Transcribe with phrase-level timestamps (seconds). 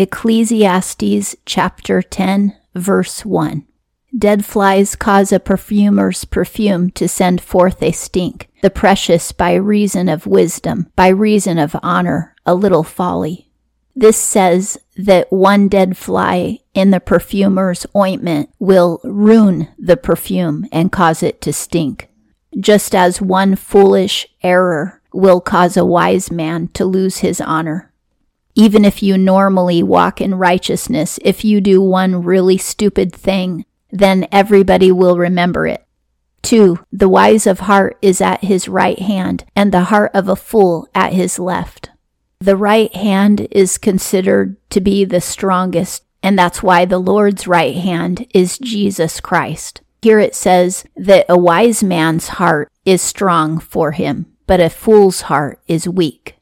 [0.00, 3.66] Ecclesiastes chapter 10, verse 1.
[4.16, 10.08] Dead flies cause a perfumer's perfume to send forth a stink, the precious by reason
[10.08, 13.50] of wisdom, by reason of honor, a little folly.
[13.94, 20.90] This says that one dead fly in the perfumer's ointment will ruin the perfume and
[20.90, 22.08] cause it to stink,
[22.58, 27.89] just as one foolish error will cause a wise man to lose his honor.
[28.60, 34.28] Even if you normally walk in righteousness, if you do one really stupid thing, then
[34.30, 35.82] everybody will remember it.
[36.42, 36.78] 2.
[36.92, 40.86] The wise of heart is at his right hand, and the heart of a fool
[40.94, 41.88] at his left.
[42.40, 47.76] The right hand is considered to be the strongest, and that's why the Lord's right
[47.76, 49.80] hand is Jesus Christ.
[50.02, 55.22] Here it says that a wise man's heart is strong for him, but a fool's
[55.22, 56.36] heart is weak.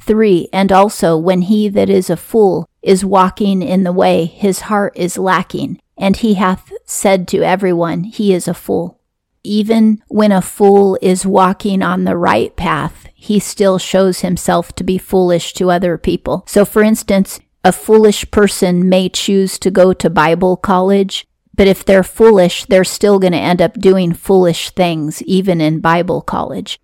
[0.00, 0.48] 3.
[0.52, 4.92] And also, when he that is a fool is walking in the way, his heart
[4.96, 9.00] is lacking, and he hath said to everyone, He is a fool.
[9.42, 14.84] Even when a fool is walking on the right path, he still shows himself to
[14.84, 16.44] be foolish to other people.
[16.46, 21.84] So, for instance, a foolish person may choose to go to Bible college, but if
[21.84, 26.80] they're foolish, they're still going to end up doing foolish things, even in Bible college.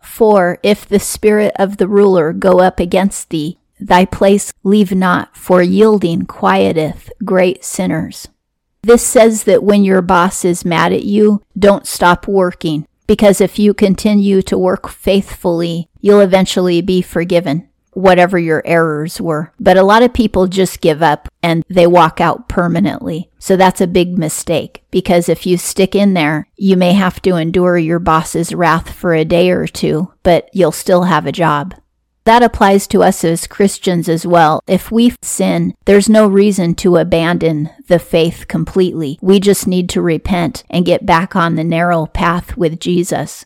[0.00, 0.58] 4.
[0.62, 5.62] If the spirit of the ruler go up against thee, thy place leave not, for
[5.62, 8.28] yielding quieteth great sinners.
[8.82, 13.58] This says that when your boss is mad at you, don't stop working, because if
[13.58, 17.67] you continue to work faithfully, you'll eventually be forgiven,
[17.98, 19.52] whatever your errors were.
[19.58, 23.28] But a lot of people just give up and they walk out permanently.
[23.40, 27.34] So that's a big mistake, because if you stick in there, you may have to
[27.34, 31.74] endure your boss's wrath for a day or two, but you'll still have a job.
[32.22, 34.60] That applies to us as Christians as well.
[34.66, 39.18] If we sin, there's no reason to abandon the faith completely.
[39.22, 43.44] We just need to repent and get back on the narrow path with Jesus.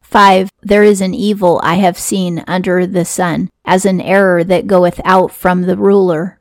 [0.00, 0.50] 5.
[0.62, 5.00] There is an evil I have seen under the sun, as an error that goeth
[5.04, 6.38] out from the ruler.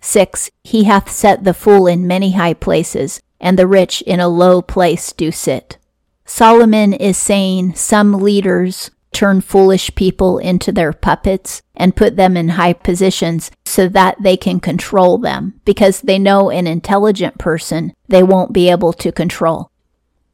[0.00, 0.50] 6.
[0.62, 4.62] He hath set the fool in many high places, and the rich in a low
[4.62, 5.78] place do sit.
[6.24, 12.50] Solomon is saying some leaders turn foolish people into their puppets and put them in
[12.50, 18.22] high positions so that they can control them because they know an intelligent person they
[18.22, 19.70] won't be able to control.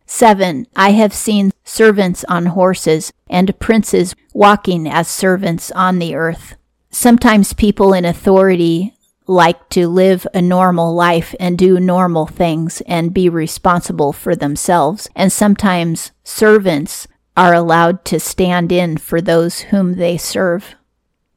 [0.06, 0.66] 7.
[0.76, 6.56] I have seen servants on horses and princes walking as servants on the earth.
[6.90, 8.94] Sometimes people in authority
[9.26, 15.08] like to live a normal life and do normal things and be responsible for themselves.
[15.16, 20.74] And sometimes servants are allowed to stand in for those whom they serve.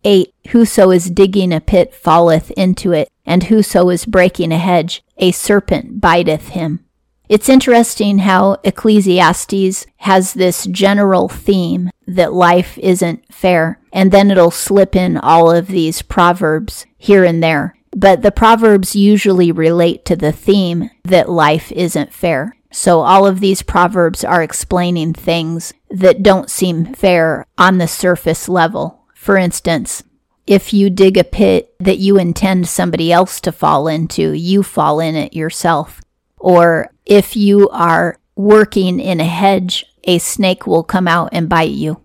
[0.03, 0.33] 8.
[0.49, 5.31] Whoso is digging a pit falleth into it, and whoso is breaking a hedge, a
[5.31, 6.85] serpent biteth him.
[7.29, 14.51] It's interesting how Ecclesiastes has this general theme that life isn't fair, and then it'll
[14.51, 17.75] slip in all of these proverbs here and there.
[17.91, 22.55] But the proverbs usually relate to the theme that life isn't fair.
[22.71, 28.47] So all of these proverbs are explaining things that don't seem fair on the surface
[28.47, 29.05] level.
[29.13, 30.03] For instance,
[30.45, 34.99] if you dig a pit that you intend somebody else to fall into, you fall
[34.99, 36.01] in it yourself.
[36.37, 41.71] Or if you are working in a hedge, a snake will come out and bite
[41.71, 42.01] you.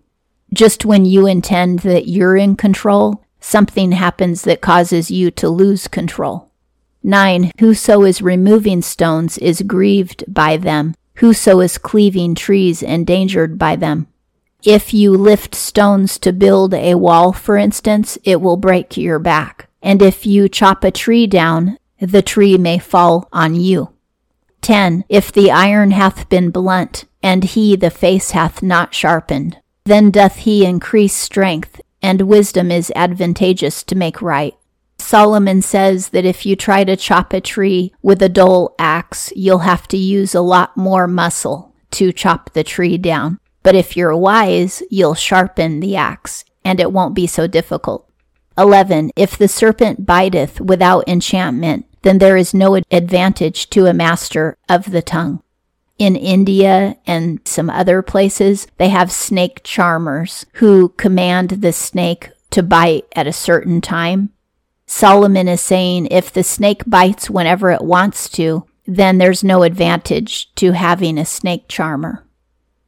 [0.53, 5.87] Just when you intend that you're in control, something happens that causes you to lose
[5.87, 6.51] control.
[7.03, 7.51] 9.
[7.59, 10.95] Whoso is removing stones is grieved by them.
[11.15, 14.07] Whoso is cleaving trees endangered by them.
[14.63, 19.67] If you lift stones to build a wall, for instance, it will break your back.
[19.81, 23.92] And if you chop a tree down, the tree may fall on you.
[24.63, 25.03] 10.
[25.09, 30.37] If the iron hath been blunt, and he the face hath not sharpened, then doth
[30.37, 34.55] he increase strength, and wisdom is advantageous to make right.
[34.97, 39.59] Solomon says that if you try to chop a tree with a dull axe, you'll
[39.59, 43.39] have to use a lot more muscle to chop the tree down.
[43.63, 48.09] But if you're wise, you'll sharpen the axe, and it won't be so difficult.
[48.57, 49.11] 11.
[49.15, 54.91] If the serpent biteth without enchantment, then there is no advantage to a master of
[54.91, 55.41] the tongue.
[55.97, 62.63] In India and some other places, they have snake charmers who command the snake to
[62.63, 64.29] bite at a certain time
[64.85, 70.53] Solomon is saying if the snake bites whenever it wants to, then there's no advantage
[70.55, 72.27] to having a snake charmer.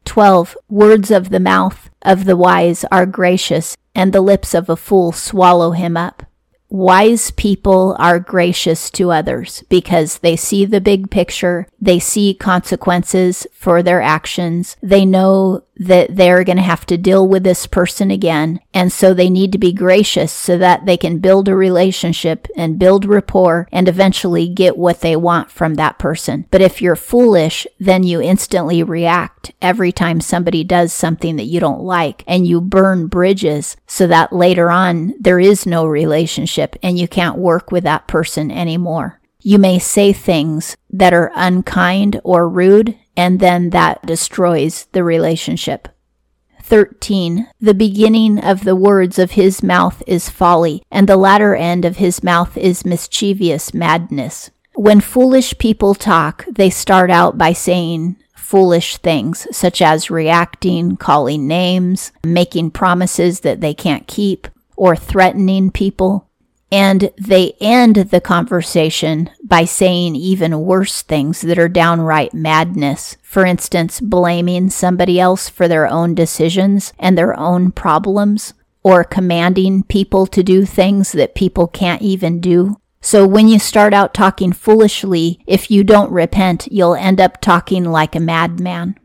[0.06, 0.56] 12.
[0.70, 5.12] Words of the mouth of the wise are gracious, and the lips of a fool
[5.12, 6.24] swallow him up.
[6.70, 11.68] Wise people are gracious to others because they see the big picture.
[11.80, 14.76] They see consequences for their actions.
[14.82, 18.60] They know that they're going to have to deal with this person again.
[18.74, 22.80] And so they need to be gracious so that they can build a relationship and
[22.80, 26.46] build rapport and eventually get what they want from that person.
[26.50, 31.60] But if you're foolish, then you instantly react every time somebody does something that you
[31.60, 36.98] don't like and you burn bridges so that later on there is no relationship and
[36.98, 39.20] you can't work with that person anymore.
[39.40, 45.88] You may say things that are unkind or rude, and then that destroys the relationship.
[46.64, 47.48] 13.
[47.62, 51.98] The beginning of the words of his mouth is folly, and the latter end of
[51.98, 54.50] his mouth is mischievous madness.
[54.74, 61.48] When foolish people talk, they start out by saying foolish things, such as reacting, calling
[61.48, 66.28] names, making promises that they can't keep, or threatening people
[66.72, 73.18] and they end the conversation by saying even worse things that are downright madness.
[73.22, 78.54] For instance, blaming somebody else for their own decisions and their own problems,
[78.84, 82.78] or commanding people to do things that people can't even do.
[83.02, 87.84] So when you start out talking foolishly, if you don't repent, you'll end up talking
[87.84, 89.00] like a madman.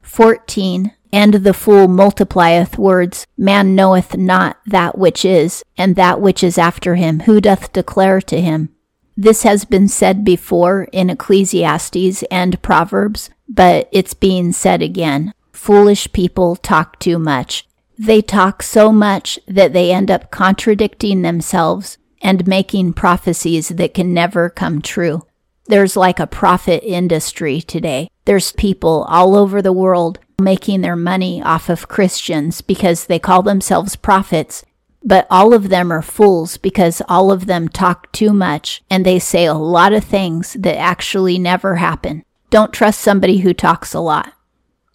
[0.00, 3.26] 14 and the fool multiplieth words.
[3.36, 7.20] Man knoweth not that which is, and that which is after him.
[7.20, 8.70] Who doth declare to him?
[9.16, 15.32] This has been said before in Ecclesiastes and Proverbs, but it's being said again.
[15.52, 17.66] Foolish people talk too much.
[17.96, 24.12] They talk so much that they end up contradicting themselves and making prophecies that can
[24.12, 25.22] never come true.
[25.66, 28.10] There's like a prophet industry today.
[28.24, 33.42] There's people all over the world making their money off of Christians because they call
[33.42, 34.64] themselves prophets,
[35.02, 39.18] but all of them are fools because all of them talk too much and they
[39.18, 42.24] say a lot of things that actually never happen.
[42.50, 44.32] Don't trust somebody who talks a lot.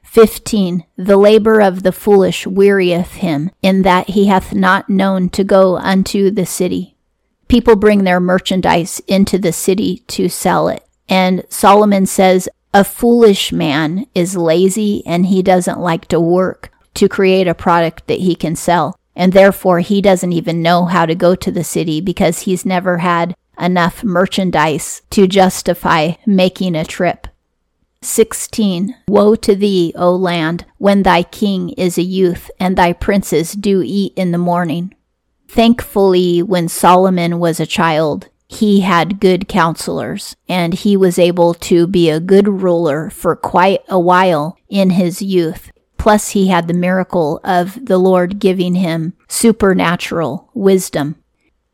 [0.03, 0.85] 15.
[0.97, 5.77] The labor of the foolish wearieth him, in that he hath not known to go
[5.77, 6.95] unto the city.
[7.47, 10.83] People bring their merchandise into the city to sell it.
[11.07, 17.09] And Solomon says, a foolish man is lazy and he doesn't like to work to
[17.09, 18.95] create a product that he can sell.
[19.15, 22.99] And therefore, he doesn't even know how to go to the city because he's never
[22.99, 27.27] had enough merchandise to justify making a trip.
[28.01, 28.95] 16.
[29.09, 33.81] Woe to thee, O land, when thy king is a youth and thy princes do
[33.83, 34.93] eat in the morning.
[35.49, 41.85] Thankfully, when Solomon was a child, he had good counselors and he was able to
[41.85, 45.71] be a good ruler for quite a while in his youth.
[45.99, 51.15] Plus, he had the miracle of the Lord giving him supernatural wisdom.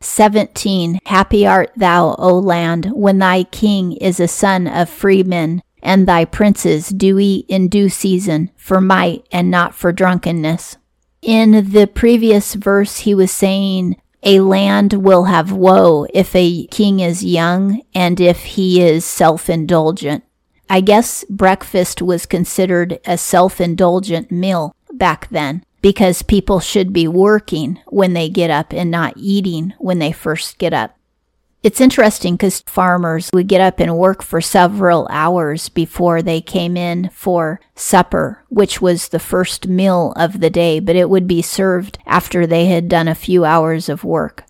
[0.00, 0.98] 17.
[1.06, 6.26] Happy art thou, O land, when thy king is a son of freemen, and thy
[6.26, 10.76] princes do eat in due season for might and not for drunkenness.
[11.22, 17.00] In the previous verse, he was saying a land will have woe if a king
[17.00, 20.24] is young and if he is self indulgent.
[20.68, 27.06] I guess breakfast was considered a self indulgent meal back then because people should be
[27.06, 30.95] working when they get up and not eating when they first get up.
[31.66, 36.76] It's interesting because farmers would get up and work for several hours before they came
[36.76, 41.42] in for supper, which was the first meal of the day, but it would be
[41.42, 44.44] served after they had done a few hours of work.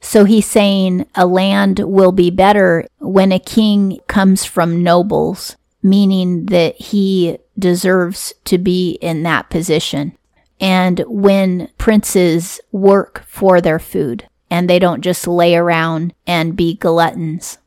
[0.00, 6.46] So he's saying a land will be better when a king comes from nobles, meaning
[6.46, 10.16] that he deserves to be in that position.
[10.60, 16.74] And when princes work for their food and they don't just lay around and be
[16.74, 17.58] gluttons.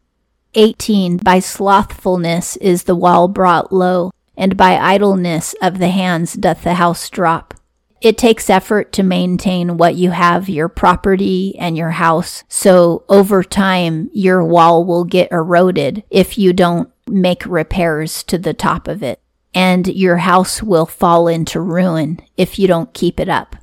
[0.55, 1.17] 18.
[1.17, 6.75] By slothfulness is the wall brought low, and by idleness of the hands doth the
[6.75, 7.53] house drop.
[8.01, 12.43] It takes effort to maintain what you have, your property and your house.
[12.49, 18.53] So over time, your wall will get eroded if you don't make repairs to the
[18.53, 19.21] top of it.
[19.55, 23.55] And your house will fall into ruin if you don't keep it up.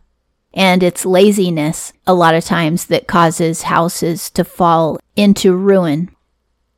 [0.53, 6.11] And it's laziness a lot of times that causes houses to fall into ruin.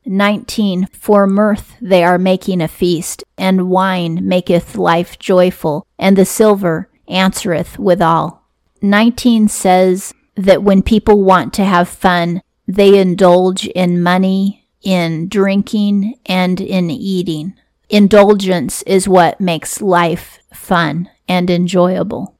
[0.04, 0.88] 19.
[0.92, 6.88] For mirth they are making a feast, and wine maketh life joyful, and the silver
[7.08, 8.42] answereth withal.
[8.82, 16.14] 19 says that when people want to have fun, they indulge in money, in drinking,
[16.26, 17.54] and in eating.
[17.88, 22.36] Indulgence is what makes life fun and enjoyable.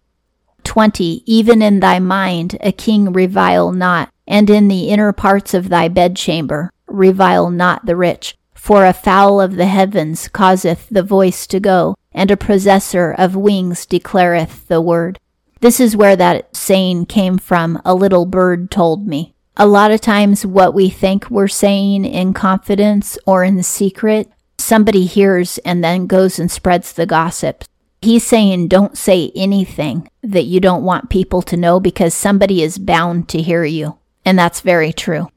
[0.73, 1.23] 20.
[1.27, 5.87] Even in thy mind a king revile not, and in the inner parts of thy
[5.87, 6.71] bedchamber.
[6.87, 11.95] Revile not the rich, for a fowl of the heavens causeth the voice to go,
[12.13, 15.19] and a possessor of wings declareth the word.
[15.61, 19.35] This is where that saying came from, a little bird told me.
[19.59, 25.05] A lot of times, what we think we're saying in confidence or in secret, somebody
[25.05, 27.63] hears and then goes and spreads the gossip.
[28.03, 32.77] He's saying don't say anything that you don't want people to know because somebody is
[32.77, 33.97] bound to hear you.
[34.25, 35.29] And that's very true.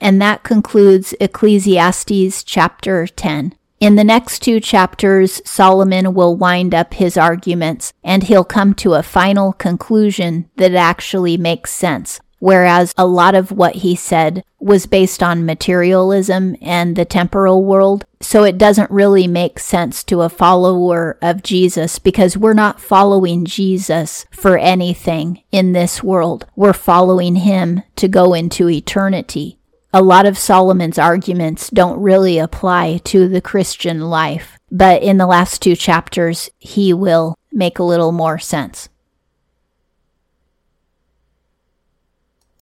[0.00, 3.54] And that concludes Ecclesiastes chapter 10.
[3.80, 8.94] In the next two chapters, Solomon will wind up his arguments and he'll come to
[8.94, 14.86] a final conclusion that actually makes sense whereas a lot of what he said was
[14.86, 18.04] based on materialism and the temporal world.
[18.20, 23.44] So it doesn't really make sense to a follower of Jesus because we're not following
[23.44, 26.46] Jesus for anything in this world.
[26.56, 29.58] We're following him to go into eternity.
[29.92, 35.26] A lot of Solomon's arguments don't really apply to the Christian life, but in the
[35.26, 38.88] last two chapters, he will make a little more sense.